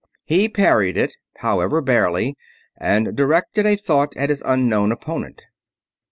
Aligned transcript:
He 0.25 0.49
parried 0.49 0.97
it, 0.97 1.13
however 1.37 1.79
barely, 1.79 2.35
and 2.75 3.15
directed 3.15 3.67
a 3.67 3.75
thought 3.75 4.17
at 4.17 4.29
his 4.29 4.41
unknown 4.43 4.91
opponent. 4.91 5.43